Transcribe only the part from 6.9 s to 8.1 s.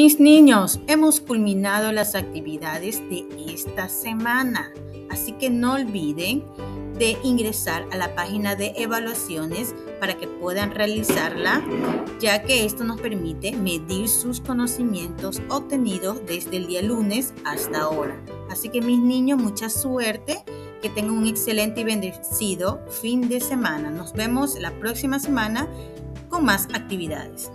de ingresar a